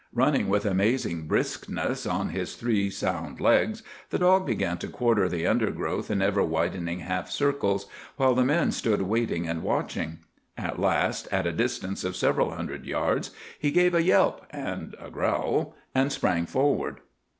Running 0.13 0.49
with 0.49 0.65
amazing 0.65 1.27
briskness 1.27 2.07
on 2.07 2.29
his 2.29 2.55
three 2.55 2.89
sound 2.89 3.39
legs, 3.39 3.83
the 4.09 4.17
dog 4.17 4.47
began 4.47 4.79
to 4.79 4.87
quarter 4.87 5.29
the 5.29 5.45
undergrowth 5.45 6.09
in 6.09 6.23
ever 6.23 6.41
widening 6.43 7.01
half 7.01 7.29
circles, 7.29 7.85
while 8.15 8.33
the 8.33 8.43
men 8.43 8.71
stood 8.71 9.03
waiting 9.03 9.47
and 9.47 9.61
watching. 9.61 10.17
At 10.57 10.79
last, 10.79 11.27
at 11.31 11.45
a 11.45 11.51
distance 11.51 12.03
of 12.03 12.15
several 12.15 12.49
hundred 12.49 12.87
yards, 12.87 13.29
he 13.59 13.69
gave 13.69 13.93
a 13.93 14.01
yelp 14.01 14.43
and 14.49 14.95
a 14.99 15.11
growl, 15.11 15.75
and 15.93 16.11
sprang 16.11 16.47
forward. 16.47 17.01